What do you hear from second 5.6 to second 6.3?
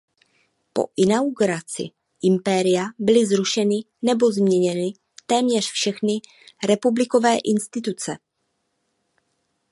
všechny